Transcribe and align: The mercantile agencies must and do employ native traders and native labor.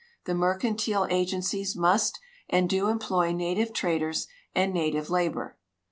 The 0.25 0.33
mercantile 0.33 1.05
agencies 1.11 1.75
must 1.75 2.17
and 2.49 2.67
do 2.67 2.87
employ 2.87 3.33
native 3.33 3.71
traders 3.71 4.25
and 4.55 4.73
native 4.73 5.11
labor. 5.11 5.57